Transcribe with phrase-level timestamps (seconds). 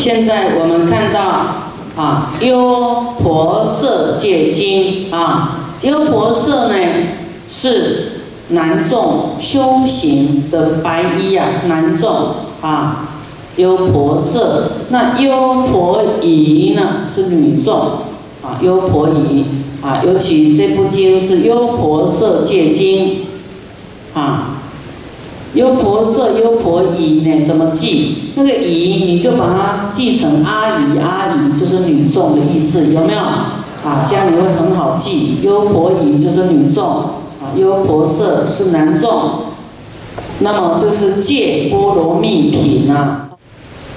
[0.00, 1.20] 现在我们看到
[1.94, 6.74] 啊，《优婆塞戒经》啊，优婆塞呢
[7.50, 12.10] 是男众修行的白衣啊，男众
[12.62, 13.08] 啊，
[13.56, 14.40] 优婆塞。
[14.88, 17.76] 那优婆夷呢是女众
[18.42, 19.44] 啊，优婆夷
[19.82, 23.26] 啊，尤其这部经是《优婆塞戒经》
[24.18, 24.59] 啊。
[25.54, 27.44] 优婆塞、优婆夷呢？
[27.44, 28.30] 怎么记？
[28.36, 33.18] 那个夷你就把它记成阿姨，阿姨就是女众的意思，有没有？
[33.18, 35.38] 啊，这样你会很好记。
[35.42, 39.10] 优婆夷就是女众，啊，优婆塞是男众。
[40.38, 43.30] 那么这是戒波罗蜜品啊，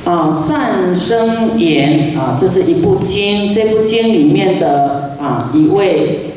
[0.05, 6.33] 啊，善生言啊，这是一部经，这部经里面的啊一位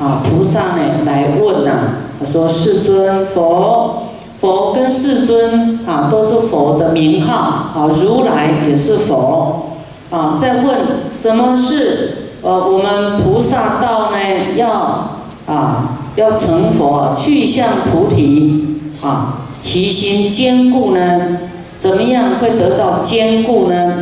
[0.00, 1.70] 啊菩萨呢来问呐，
[2.18, 4.08] 他说：世尊佛。
[4.42, 9.76] 佛跟世尊啊，都是佛的名号啊，如来也是佛
[10.10, 10.36] 啊。
[10.36, 10.76] 在问
[11.14, 14.18] 什么是呃，我们菩萨道呢？
[14.56, 15.14] 要
[15.46, 21.38] 啊，要成佛，去向菩提啊，其心坚固呢？
[21.76, 23.94] 怎么样会得到坚固呢？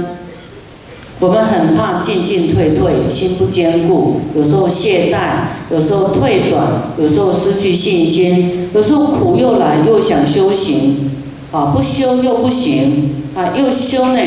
[1.20, 11.10] 我们很怕进进退退，心不坚固，有时候懈怠，有时候退转，有时候失去信心，有时候苦又来，又想修行，
[11.52, 14.20] 啊，不修又不行，啊，又修呢，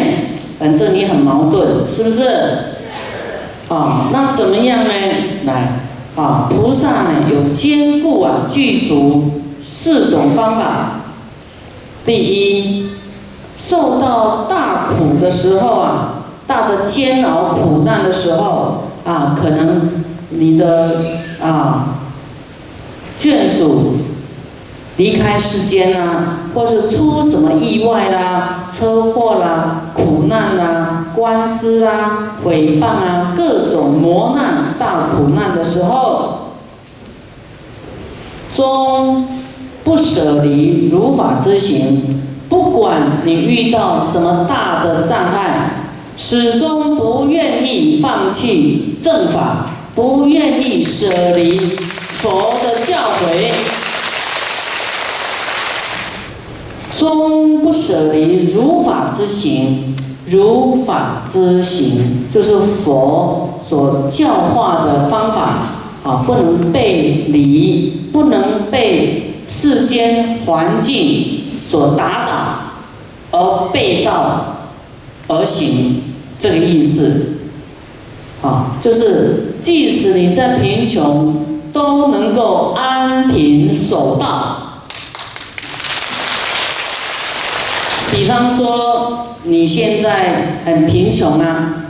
[0.59, 2.27] 反正你很矛盾，是不是？
[3.69, 4.91] 啊，那怎么样呢？
[5.45, 5.79] 来，
[6.15, 10.99] 啊，菩萨呢有坚固啊具足四种方法。
[12.05, 12.89] 第一，
[13.57, 16.19] 受到大苦的时候啊。
[16.45, 21.01] 大的煎熬苦难的时候啊，可能你的
[21.41, 21.95] 啊
[23.19, 23.93] 眷属
[24.97, 36.49] 离开世间啦，或是出什么意外啦、车祸啦、苦难啦、官司啦、诽谤啊，各种磨难、大苦难的时候，
[38.51, 39.27] 终
[39.83, 42.21] 不舍离如法之行。
[42.49, 45.72] 不管你遇到什么大的障碍。
[46.15, 51.59] 始终不愿意放弃正法，不愿意舍离
[52.21, 53.51] 佛的教诲，
[56.97, 59.95] 终不舍离如法之行。
[60.25, 65.49] 如法之行就是佛所教化的方法
[66.01, 74.52] 啊，不能被离，不能被世间环境所打倒，而背道
[75.27, 76.01] 而行。
[76.39, 77.37] 这个意思，
[78.41, 84.81] 啊，就是即使你在贫穷，都能够安贫守道。
[88.11, 91.85] 比方说，你现在很贫穷啊，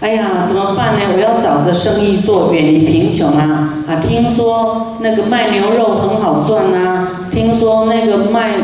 [0.00, 1.00] 哎呀，怎么办呢？
[1.14, 3.84] 我要找个生意做，远离贫穷啊！
[3.86, 8.54] 啊，听说那个卖牛肉很好赚啊，听说那个卖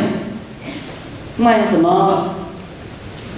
[1.36, 2.36] 卖什么？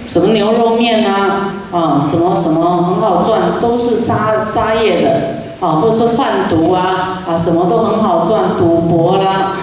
[0.07, 9.53] 什么牛肉面啊，啊，什么什么很好赚，都是杀杀业的，啊，或是贩毒啊，啊，什么都很好赚，赌博啦，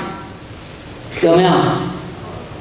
[1.22, 1.50] 有没有？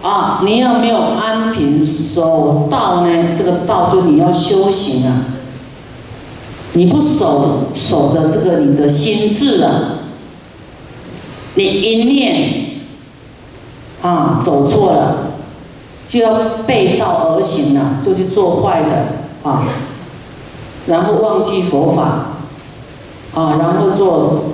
[0.02, 3.36] 啊，你有没有安贫守道呢？
[3.36, 5.26] 这个道就你要修行啊，
[6.74, 9.72] 你不守守的这个你的心智啊，
[11.56, 12.66] 你一念
[14.02, 15.29] 啊走错了。
[16.10, 19.64] 就要背道而行了，就去做坏的啊，
[20.88, 22.32] 然后忘记佛法
[23.40, 24.46] 啊，然后做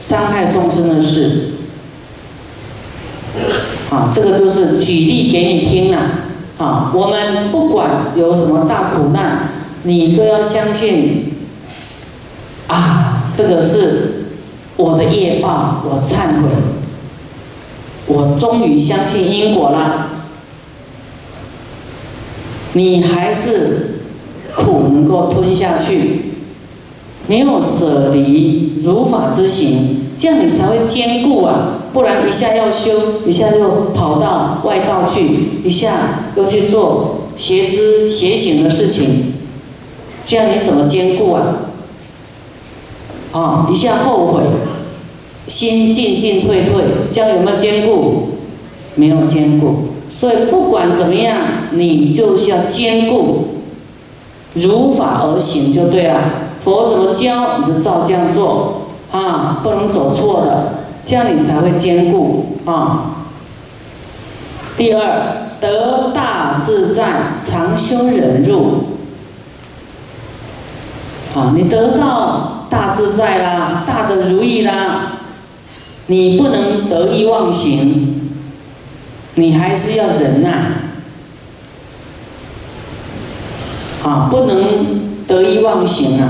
[0.00, 1.54] 伤害众生的事
[3.90, 5.98] 啊，这个就是举例给你听了
[6.58, 6.92] 啊。
[6.94, 9.48] 我们不管有什么大苦难，
[9.82, 11.34] 你都要相信
[12.68, 14.26] 啊，这个是
[14.76, 16.48] 我的业报，我忏悔，
[18.06, 20.05] 我终于相信因果了。
[22.76, 24.02] 你还是
[24.54, 26.32] 苦能够吞下去，
[27.26, 31.88] 没有舍离如法之行，这样你才会坚固啊！
[31.94, 32.92] 不然一下要修，
[33.26, 35.22] 一下又跑到外道去，
[35.64, 39.32] 一下又去做邪知邪行的事情，
[40.26, 41.42] 这样你怎么坚固啊？
[43.32, 44.42] 啊，一下后悔，
[45.46, 48.28] 心进进退退，这样有没有坚固？
[48.96, 49.76] 没有坚固。
[50.18, 51.36] 所以不管怎么样，
[51.72, 53.48] 你就是要兼顾
[54.54, 56.20] 如法而行就对了。
[56.58, 60.72] 佛怎么教，你就照这样做啊，不能走错的，
[61.04, 63.26] 这样你才会兼顾啊。
[64.76, 67.04] 第二，得大自在，
[67.42, 68.84] 常修忍辱。
[71.34, 75.18] 啊，你得到大自在啦，大的如意啦，
[76.06, 78.15] 你不能得意忘形，
[79.36, 80.82] 你还是要忍耐。
[84.02, 86.28] 啊，不能得意忘形啊！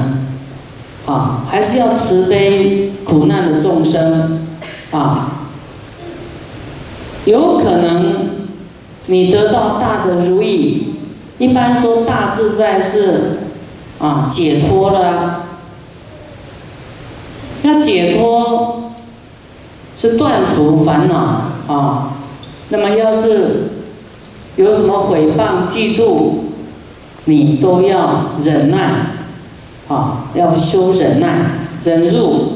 [1.07, 4.47] 啊，还是要慈悲苦难的众生
[4.93, 5.33] 啊。
[7.27, 8.31] 有可能
[9.07, 10.95] 你得到大的如意，
[11.39, 13.41] 一般说大自在是。
[13.99, 15.47] 啊，解脱了，
[17.63, 18.93] 那解脱
[19.97, 21.17] 是断除烦恼
[21.67, 22.16] 啊。
[22.69, 23.69] 那么要是
[24.57, 26.31] 有什么诽谤、嫉妒，
[27.27, 29.13] 你都要忍耐
[29.89, 31.51] 啊，要修忍耐、
[31.85, 32.53] 忍辱。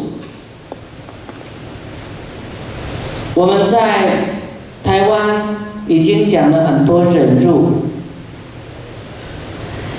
[3.35, 4.35] 我们在
[4.83, 7.71] 台湾已经讲了很多忍辱。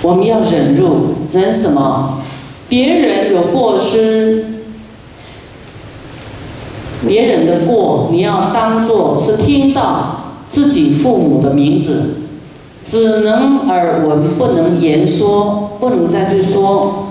[0.01, 2.21] 我们要忍辱，忍什么？
[2.67, 4.50] 别人有过失，
[7.07, 12.15] 别人的过，你要当做是听到自己父母的名字，
[12.83, 17.07] 只能耳闻，不能言说，不能再去说。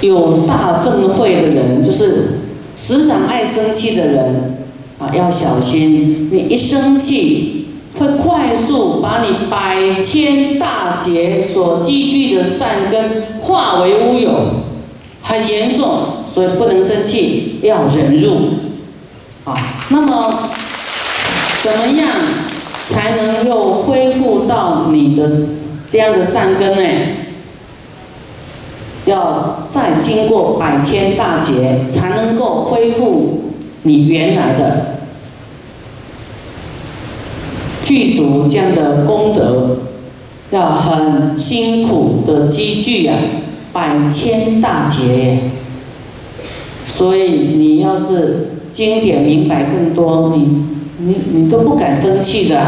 [0.00, 2.40] 有大愤恚的人，就是
[2.76, 4.64] 时常爱生气的人
[4.98, 7.58] 啊，要小心，你一生气。
[7.98, 14.30] 会快速把你百千大劫所积聚的善根化为乌有，
[15.22, 18.36] 很严重，所以不能生气，要忍辱。
[19.44, 19.56] 啊，
[19.90, 20.50] 那么
[21.62, 22.08] 怎么样
[22.88, 25.28] 才能又恢复到你的
[25.90, 26.90] 这样的善根呢？
[29.04, 33.52] 要再经过百千大劫，才能够恢复
[33.82, 34.98] 你原来的。
[37.82, 39.78] 具足这样的功德，
[40.52, 43.16] 要很辛苦的积聚啊，
[43.72, 45.50] 百千大劫。
[46.86, 50.66] 所以你要是经典明白更多，你
[50.98, 52.60] 你你都不敢生气的，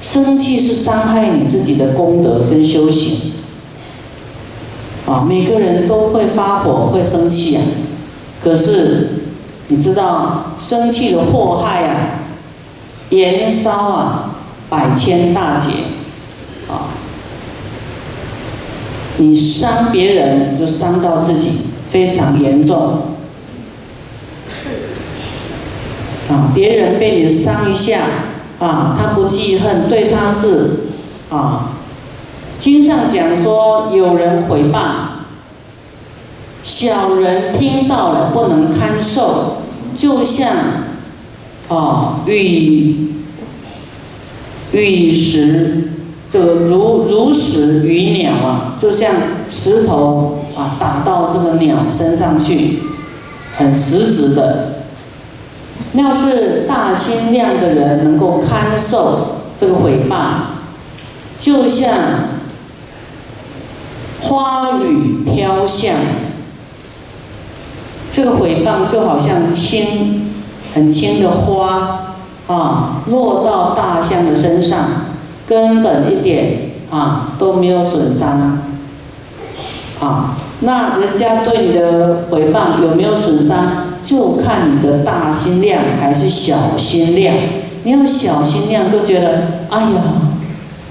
[0.00, 3.32] 生气是伤害你自己的功德跟修行。
[5.06, 7.62] 啊，每个人都会发火，会生气啊，
[8.42, 9.08] 可是
[9.68, 11.96] 你知道生气的祸害啊。
[13.10, 14.36] 延烧啊，
[14.68, 15.66] 百千大劫，
[16.68, 16.94] 啊，
[19.18, 21.52] 你伤别人就伤到自己，
[21.90, 23.02] 非常严重。
[26.28, 28.00] 啊，别人被你伤一下，
[28.58, 30.80] 啊，他不记恨，对他是，
[31.30, 31.72] 啊，
[32.58, 34.80] 经上讲说有人回报，
[36.62, 39.62] 小人听到了不能堪受，
[39.96, 40.50] 就像。
[41.68, 43.12] 啊，玉
[44.72, 45.89] 玉石，
[46.30, 49.12] 这个如如石与鸟啊，就像
[49.48, 52.82] 石头啊打到这个鸟身上去，
[53.56, 54.84] 很实质的。
[55.94, 60.16] 要是大心量的人能够堪受这个毁谤，
[61.38, 61.92] 就像
[64.20, 65.96] 花雨飘向，
[68.12, 70.30] 这个毁谤就好像轻。
[70.72, 72.14] 很轻的花
[72.46, 74.78] 啊，落到大象的身上，
[75.50, 78.60] 根本一点啊都没有损伤
[79.98, 80.36] 啊。
[80.60, 83.56] 那人家对你的回放有没有损伤，
[84.00, 87.34] 就看你的大心量还是小心量。
[87.82, 90.02] 你要小心量，就觉得哎呀，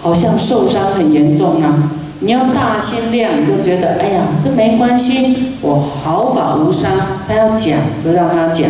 [0.01, 1.91] 好像受伤很严重啊。
[2.19, 6.91] 你要大心量，就觉得哎呀，这没关系，我毫发无伤。
[7.25, 8.67] 他要讲，就让他讲。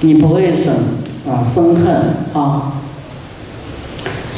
[0.00, 0.74] 你不会损
[1.28, 1.94] 啊生恨
[2.32, 2.72] 啊，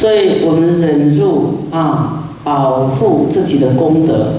[0.01, 4.33] 所以我们忍辱啊，保护自己的功德。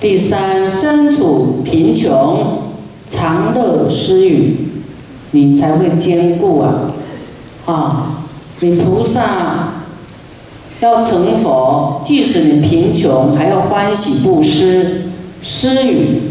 [0.00, 2.62] 第三，身处贫穷，
[3.06, 4.56] 常乐施予，
[5.32, 6.92] 你才会坚固啊
[7.66, 8.24] 啊！
[8.60, 9.82] 你菩萨
[10.80, 15.10] 要成佛，即使你贫穷，还要欢喜布施
[15.42, 16.22] 施予。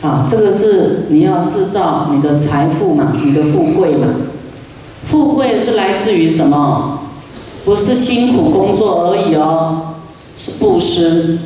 [0.00, 4.06] 啊，这个是你要制造你的财富嘛，你的富贵嘛。
[5.04, 6.95] 富贵是来自于什么？
[7.66, 9.94] 不是辛苦工作而已哦，
[10.38, 11.36] 是布施，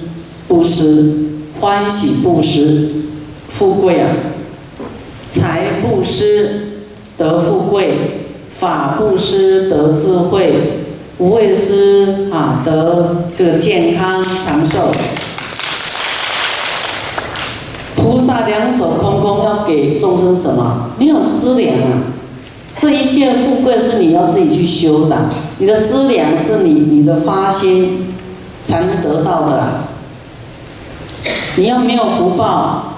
[0.46, 1.14] 布施，
[1.58, 2.90] 欢喜布施，
[3.48, 4.08] 富贵啊。
[5.30, 6.82] 财布施
[7.16, 7.94] 得富贵，
[8.50, 10.82] 法布施得智慧，
[11.16, 14.92] 无畏施啊得这个健康长寿。
[17.96, 20.90] 菩萨两手空空，要给众生什么？
[20.98, 22.02] 没有资粮啊！
[22.76, 25.16] 这一切富贵是你要自己去修的，
[25.60, 28.14] 你的资粮是你你的发心
[28.64, 29.82] 才能得到的。
[31.56, 32.94] 你要没有福报，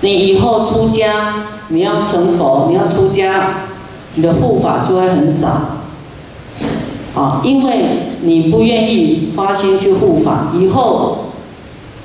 [0.00, 1.34] 你以后出家，
[1.68, 3.60] 你要成佛，你要出家，
[4.14, 5.48] 你的护法就会很少。
[7.14, 7.84] 啊，因为
[8.22, 11.26] 你不愿意发心去护法，以后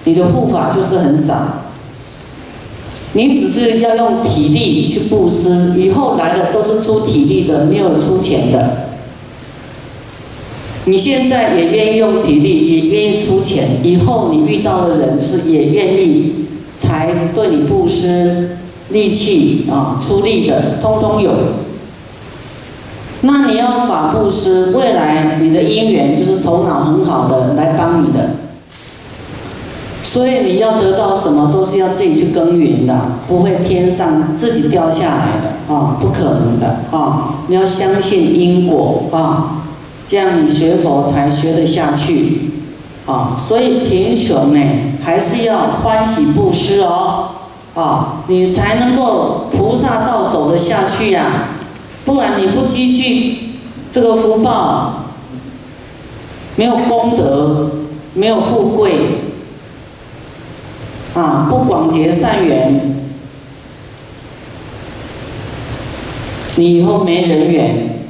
[0.04, 1.63] 你的护法就是很少。
[3.16, 8.88] 你只是要用体力去布施，以后来的都是出体力的，没有出钱的。
[10.86, 16.34] 你现在也愿意用体力，也愿意出钱，以后你遇到的人是也愿意
[16.76, 18.58] 才对你布施
[18.90, 21.32] 力气啊，出力的通通有。
[23.22, 28.32] 那你要法布施，未来你的姻缘就是头脑很好的来帮你的。
[30.04, 32.94] 所以你要得到什么，都是要自己去耕耘的，
[33.26, 37.36] 不会天上自己掉下来的啊，不可能的啊！
[37.48, 39.64] 你要相信因果啊，
[40.06, 42.52] 这样你学佛才学得下去
[43.06, 43.38] 啊。
[43.40, 44.60] 所以贫穷呢，
[45.02, 47.30] 还是要欢喜布施哦
[47.74, 51.48] 啊，你才能够菩萨道走得下去呀。
[52.04, 53.54] 不然你不积聚
[53.90, 55.06] 这个福报，
[56.58, 57.72] 没有功德，
[58.14, 59.32] 没有富贵。
[61.14, 63.06] 啊，不广结善缘，
[66.56, 68.08] 你以后没人缘，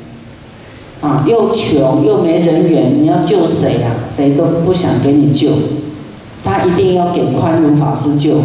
[1.01, 3.91] 啊，又穷又没人缘，你要救谁呀？
[4.07, 5.49] 谁都不想给你救，
[6.45, 8.37] 他一定要给宽容法师救。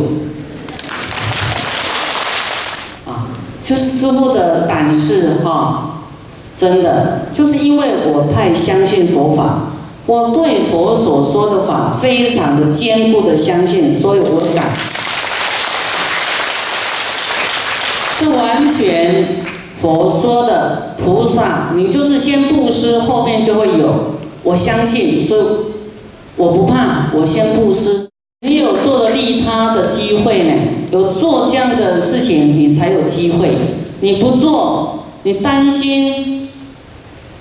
[3.07, 3.31] 啊，
[3.63, 6.01] 就是师傅的胆识哈，
[6.57, 9.68] 真的，就是因为我太相信佛法。
[10.09, 14.73] 我对佛所说的法非常的坚固的相信，所以我敢。
[18.19, 19.43] 这完全
[19.77, 24.15] 佛说的菩萨，你就是先布施，后面就会有。
[24.45, 25.43] 我相信，所以
[26.37, 28.09] 我不怕，我先布施。
[28.41, 30.55] 你有做的利他的机会呢？
[30.91, 33.51] 有做这样的事情，你才有机会。
[34.01, 36.49] 你不做，你担心，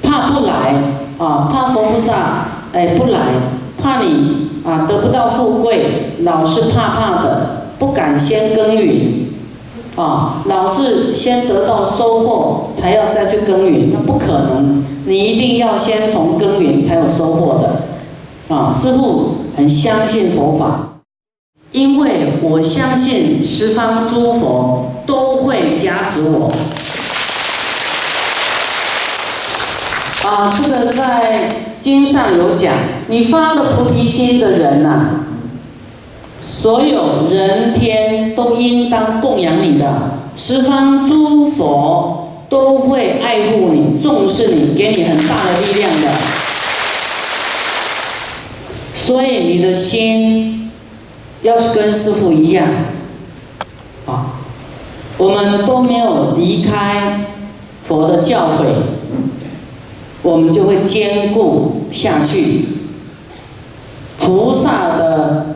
[0.03, 0.75] 怕不来
[1.17, 2.55] 啊，怕佛菩萨。
[2.74, 3.19] 哎，不来，
[3.81, 9.27] 怕你啊得不到富贵，老是怕怕的，不敢先耕耘，
[9.95, 21.00] 啊，老是先得到收获，才要再去耕耘，那不可能，你一定要先从耕耘才有收获的，啊，师父很相信佛法，
[21.71, 26.51] 因为我相信十方诸佛都会加持我。
[30.27, 32.74] 啊，这个在经上有讲，
[33.07, 35.24] 你发了菩提心的人呐，
[36.43, 46.10] 所有人天都应当供养你的，十方诸佛都会爱护你、重视你，给你很大的力量的。
[48.93, 50.69] 所以你的心
[51.41, 52.67] 要是跟师父一样，
[54.05, 54.41] 啊，
[55.17, 57.22] 我们都没有离开
[57.86, 58.96] 佛的教诲。
[60.27, 62.65] 我们就会兼顾下去。
[64.19, 65.55] 菩萨的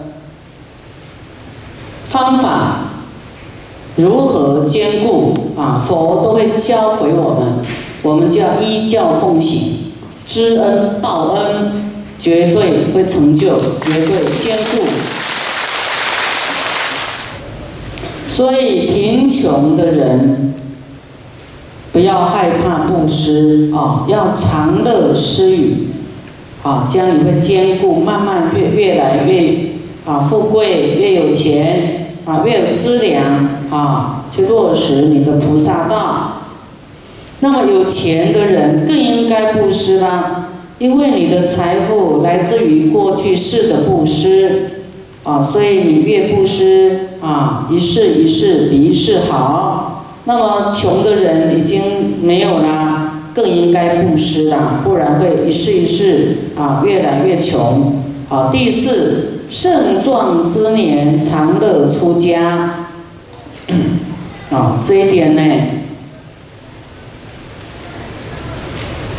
[2.05, 2.77] 方法
[3.97, 5.83] 如何兼顾啊？
[5.85, 7.59] 佛都会教给我们，
[8.01, 9.91] 我们就要依教奉行，
[10.25, 14.83] 知恩报恩，绝对会成就，绝对兼顾。
[18.29, 20.53] 所以贫穷的人。
[21.91, 25.73] 不要害怕布施啊，要常乐施予
[26.63, 29.71] 啊，这样你会兼顾，慢慢越越来越
[30.05, 36.43] 啊富贵，越有钱啊，越有资粮啊，去落实你的菩萨道。
[37.41, 44.85] 那么有钱的人更应该布施啦，因为你的财富来自于过去世的布施
[45.23, 49.80] 啊，所以你越布施啊，一世一世比一世好。
[50.33, 58.01] 那么穷的人已经没有啦，更应该布施啦，不然会一世一世啊越来越穷。
[58.29, 62.87] 好，第四，盛壮之年长乐出家。
[64.51, 65.41] 啊，这一点呢，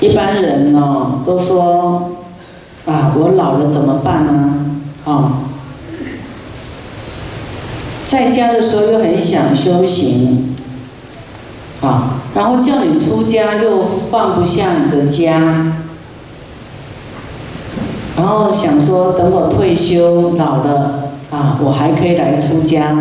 [0.00, 2.12] 一般人呢都说
[2.86, 4.54] 啊，我老了怎么办呢？
[5.04, 5.42] 啊，
[8.06, 10.51] 在家的时候又很想修行。
[11.82, 15.74] 啊，然后叫你出家又放不下你的家，
[18.16, 22.96] 然后想说等我退休老了啊，我还可以来出家，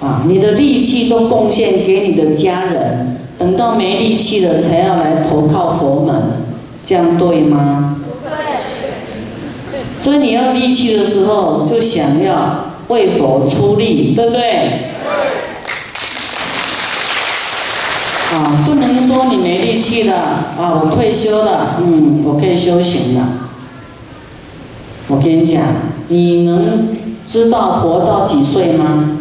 [0.00, 6.44] 啊，你的力气都贡献给你的家人，等到没力气了才要来投靠佛门，
[6.84, 7.96] 这样对吗？
[8.22, 8.30] 对。
[9.96, 14.40] 所以你要力气的时候，就想要为佛出力，对不对？
[14.40, 14.50] 对。
[18.32, 23.26] 啊，不能说你没力气了，啊，我退休了，嗯，我可以修行了。
[25.08, 25.62] 我跟你讲，
[26.08, 26.88] 你能
[27.26, 29.16] 知道活到几岁吗？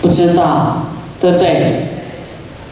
[0.00, 0.84] 不知道，
[1.20, 1.88] 对不对？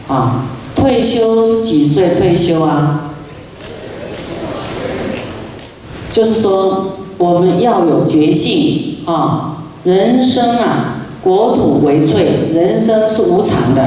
[0.07, 3.01] 啊，退休几岁退休啊？
[6.13, 9.57] 就是说，我们要有决心啊！
[9.83, 10.94] 人生啊，
[11.25, 13.81] 国土为脆，人生是无常的，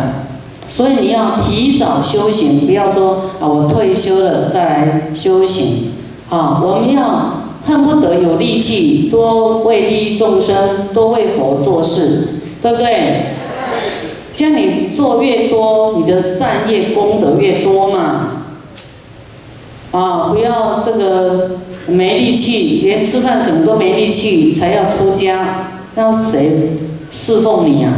[0.68, 5.92] 所以你要提早修行，不要说啊，我退休了再来修行。
[6.28, 13.37] 啊，我们要恨不得有力气，多为利益众生，多为佛做事，对不对？
[14.35, 18.30] 这样你做越多，你的善业功德越多嘛。
[19.92, 21.52] 啊，不要这个
[21.87, 26.73] 没力气，连吃饭可能都没力气，才要出家，那谁
[27.11, 27.93] 侍奉你呀？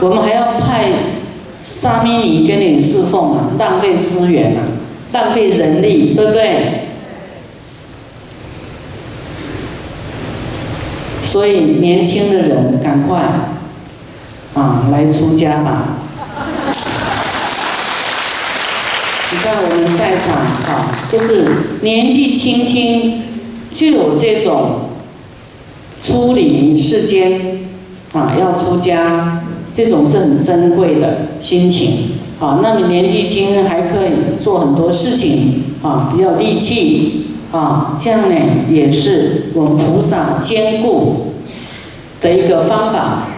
[0.00, 0.90] 我们还要派
[1.64, 4.62] 沙弥尼跟你侍奉啊，浪费资源啊，
[5.12, 6.84] 浪费人力，对不对？
[11.24, 13.20] 所以年轻的人赶快
[14.54, 15.98] 啊来出家吧。
[19.30, 21.44] 你看我们在场啊，就是
[21.82, 23.22] 年纪轻轻
[23.74, 24.87] 就有这种
[26.02, 27.58] 出离世间
[28.12, 29.42] 啊，要出家，
[29.74, 32.60] 这种是很珍贵的心情啊。
[32.62, 38.36] 那么年纪轻还可以做很多事情啊，比较力气啊，这样呢
[38.70, 41.34] 也是我们菩萨兼顾
[42.20, 43.28] 的一个方法。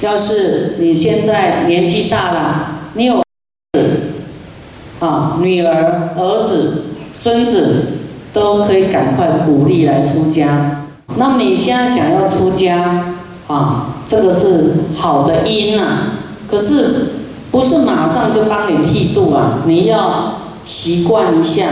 [0.00, 3.22] 要是你现在年纪大了，你有
[3.72, 4.00] 子。
[5.00, 6.84] 啊，女儿、儿子、
[7.14, 7.86] 孙子
[8.34, 10.88] 都可以赶快鼓励来出家。
[11.16, 13.14] 那么你现在想要出家，
[13.46, 16.12] 啊，这个是好的因呐。
[16.48, 17.12] 可是
[17.50, 19.62] 不是马上就帮你剃度啊？
[19.66, 21.68] 你要习惯一下，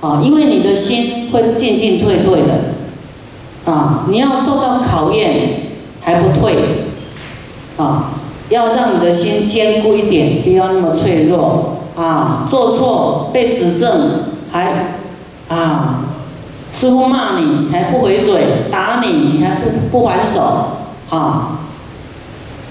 [0.00, 6.86] 啊，因为你的心会进进退退的，啊，你要受到考验还不退，
[7.76, 8.12] 啊，
[8.48, 11.76] 要让你的心坚固一点，不要那么脆弱。
[11.96, 13.90] 啊，做错被指正
[14.50, 14.94] 还
[15.48, 16.04] 啊，
[16.72, 20.78] 师傅骂你还不回嘴，打你你还不不还手，
[21.10, 21.58] 啊，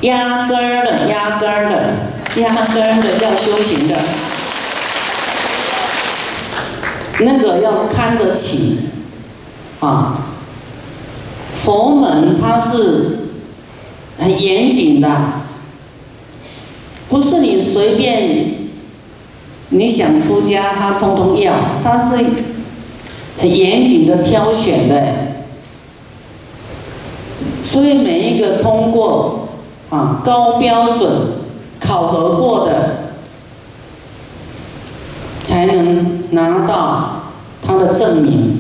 [0.01, 3.95] 压根儿的压根儿的压根儿的要修行的，
[7.19, 8.89] 那个要看得起，
[9.81, 10.15] 啊，
[11.53, 13.27] 佛门它是
[14.17, 15.09] 很严谨的，
[17.09, 18.57] 不是你随便。
[19.71, 22.25] 你想出家，他通通要，他是
[23.39, 25.03] 很严谨的挑选的，
[27.63, 29.47] 所以每一个通过
[29.89, 31.09] 啊高标准
[31.79, 33.13] 考核过的，
[35.43, 37.23] 才能拿到
[37.65, 38.59] 他的证明。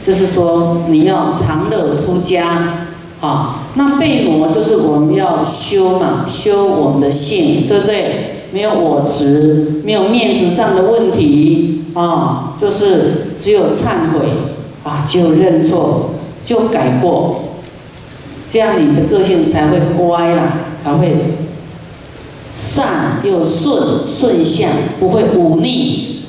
[0.00, 2.86] 就是说，你要常乐出家，
[3.20, 8.46] 啊，那被磨就是我们要修嘛，修我们的性，对不对？
[8.50, 14.28] 没有我执，没有面子上的问题啊，就是只有忏悔
[14.84, 16.10] 啊，就认错，
[16.44, 17.40] 就改过，
[18.48, 21.16] 这样你的个性才会乖啦，才会
[22.54, 26.26] 善又顺顺向，不会忤逆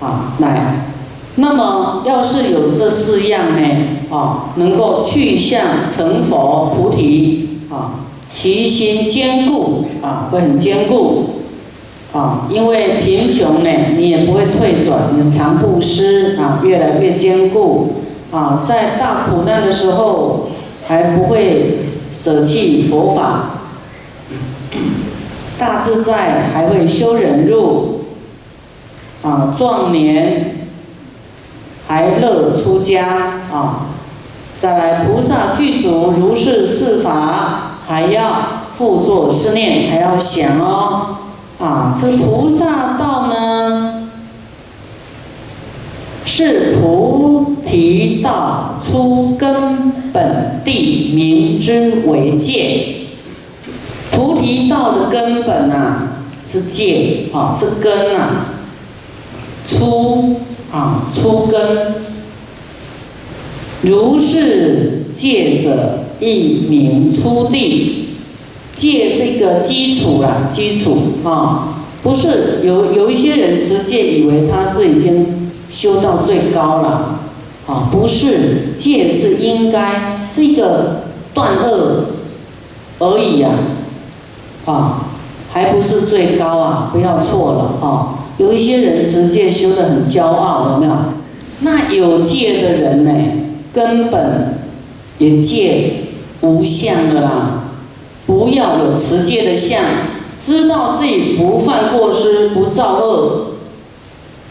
[0.00, 0.36] 啊。
[0.38, 0.86] 来，
[1.34, 3.68] 那么要是有这四样呢，
[4.10, 5.60] 啊，能够去向
[5.94, 11.39] 成佛菩提啊，其心坚固啊，会很坚固。
[12.12, 17.94] 啊，因为贫穷呢，你也不会退转，你常布施啊，越来越坚固
[18.32, 20.48] 啊，在大苦难的时候
[20.88, 21.78] 还不会
[22.12, 23.60] 舍弃佛法，
[25.56, 28.00] 大自在还会修忍辱
[29.22, 30.66] 啊，壮年
[31.86, 33.06] 还乐出家
[33.52, 33.86] 啊，
[34.58, 41.16] 再来菩萨具足如是四法，还要复作思念，还要想哦。
[41.60, 44.08] 啊，这菩萨道呢，
[46.24, 52.86] 是菩提道出根本地名之为戒。
[54.10, 58.46] 菩提道的根本啊，是戒啊，是根啊，
[59.66, 60.40] 出
[60.72, 61.94] 啊，出根。
[63.82, 68.09] 如是戒者，亦名出地。
[68.80, 77.20] 戒是一个基础啦，基础啊，不是有有一些人持戒以为他是已经修到最高了，
[77.66, 81.02] 啊，不是，戒是应该是一个
[81.34, 82.06] 断恶
[83.00, 83.50] 而已呀，
[84.64, 85.10] 啊，
[85.52, 90.92] 还不是最高啊，不要错了啊，有一些人持戒修得很骄傲，有没有？
[91.60, 93.10] 那有戒的人呢，
[93.74, 94.58] 根本
[95.18, 96.04] 也戒
[96.40, 97.59] 无相的啦。
[98.30, 99.82] 不要有持戒的相，
[100.36, 103.56] 知道自己不犯过失、不造恶，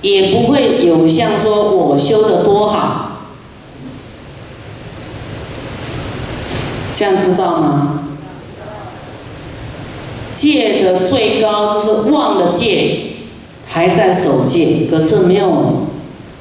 [0.02, 3.22] 也不会有相说我修的多好，
[6.94, 8.04] 这样知道吗？
[10.34, 13.00] 戒的最高就是忘了戒，
[13.66, 15.88] 还在守戒，可是没有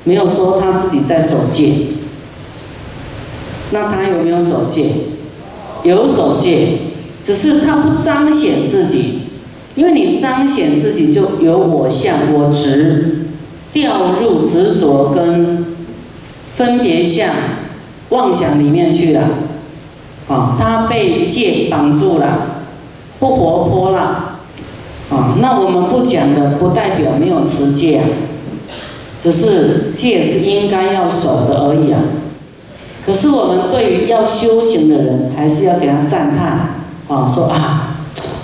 [0.03, 1.73] 没有说他自己在守戒，
[3.71, 4.91] 那他有没有守戒？
[5.85, 6.88] 有守戒。
[7.23, 9.21] 只是他不彰显自己，
[9.75, 13.27] 因为你彰显自己就有我相、我执，
[13.73, 15.67] 掉入执着跟
[16.55, 17.31] 分别相、
[18.11, 19.23] 妄想里面去了，
[20.29, 22.65] 啊，他被戒绑住了，
[23.19, 24.39] 不活泼了，
[25.11, 28.05] 啊，那我们不讲的不代表没有持戒啊，
[29.21, 32.01] 只是戒是应该要守的而已啊。
[33.05, 36.78] 可是我们对于要修行的人，还是要给他赞叹。
[37.09, 37.97] 啊，说啊，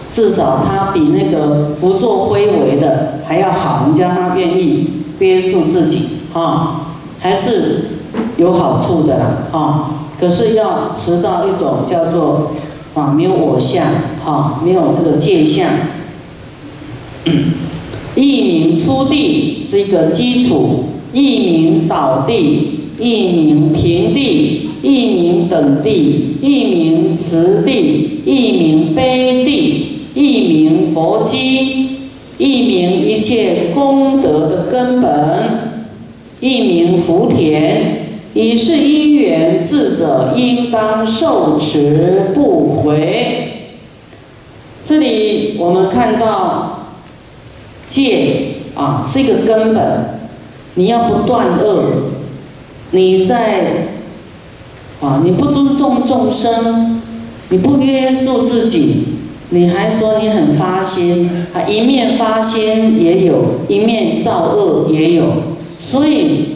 [0.09, 6.87] 至少他比那个胡作非为的还要好，人家他愿意约束自己，啊，
[7.21, 7.91] 还是
[8.37, 12.53] 有好处的啦，啊，可是要持到一种叫做
[12.95, 13.85] 啊没有我相，
[14.25, 15.67] 哈，没有这个界相，
[18.15, 24.71] 一名出地是一个基础，一名倒地，一名平地。
[24.83, 31.89] 一名等地，一名慈地，一名悲地，一名佛基，
[32.37, 35.11] 一名一切功德的根本，
[36.41, 38.09] 一名福田。
[38.35, 43.53] 以是因缘，智者应当受持不回。
[44.85, 46.91] 这里我们看到
[47.89, 48.27] 戒
[48.75, 50.21] 啊，是一个根本。
[50.75, 51.85] 你要不断恶，
[52.95, 53.89] 你在。
[55.01, 55.21] 啊！
[55.23, 57.03] 你不尊重众生，
[57.51, 59.05] 你不约束自己，
[59.51, 61.61] 你还说你很发心啊？
[61.69, 65.27] 一面发心也有，一面造恶也有，
[65.79, 66.47] 所以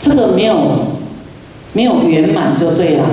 [0.00, 0.54] 这个没有
[1.72, 3.04] 没有圆满就对了，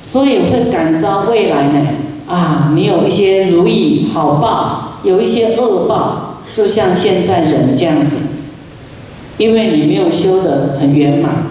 [0.00, 1.86] 所以会感召未来呢
[2.26, 2.72] 啊！
[2.74, 8.16] 你有一些如意好报，有一些恶报，就像现在人这样子，
[9.36, 11.48] 因为你没有修得很圆满。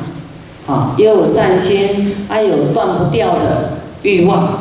[0.68, 4.60] 啊，也有善心，还有断不掉的欲望，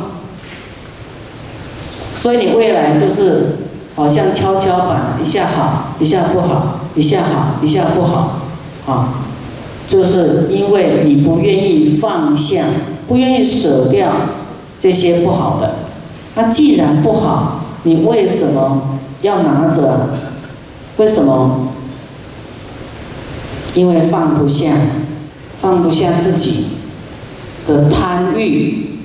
[2.15, 3.57] 所以你未来就是
[3.95, 8.39] 好像跷跷板，一下好，一下不好，一下好，一下不好，
[8.85, 9.09] 啊，
[9.87, 12.65] 就是因为你不愿意放下，
[13.07, 14.11] 不愿意舍掉
[14.79, 15.75] 这些不好的。
[16.35, 20.09] 那既然不好，你为什么要拿着？
[20.97, 21.69] 为什么？
[23.73, 24.71] 因为放不下。
[25.65, 26.65] 放不下自己
[27.67, 28.99] 的贪欲，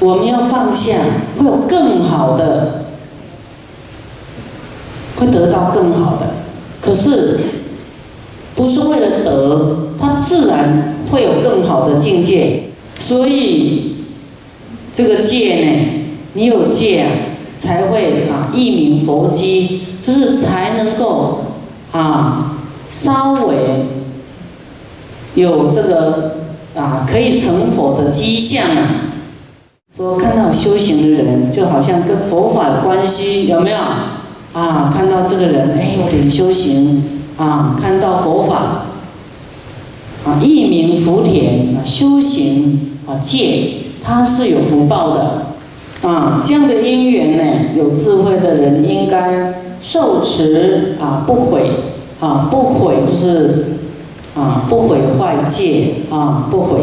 [0.00, 0.98] 我们要放下，
[1.38, 2.84] 会有更好的，
[5.16, 6.34] 会得到更好的。
[6.82, 7.40] 可是
[8.54, 12.64] 不是为了得，它自然会有更好的境界。
[12.98, 14.04] 所以
[14.92, 17.08] 这个戒呢，你有戒啊，
[17.56, 21.44] 才会啊一名佛机，就是才能够
[21.92, 22.58] 啊
[22.90, 24.01] 稍微。
[25.34, 26.36] 有这个
[26.74, 29.10] 啊，可以成佛的迹象啊。
[29.96, 33.76] 说看到修行的人，就好像跟佛法的关系有没有？
[33.78, 37.04] 啊，看到这个人，哎，有点修行
[37.36, 38.84] 啊，看到佛法
[40.24, 43.68] 啊，一名福田啊，修行啊，戒，
[44.02, 46.42] 他是有福报的啊。
[46.44, 51.70] 这样的因缘呢，有智慧的人应该受持啊，不毁
[52.20, 53.66] 啊，不毁就是。
[54.34, 56.80] 啊，不毁坏戒啊，不毁。